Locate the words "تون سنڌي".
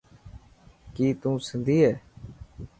1.21-1.77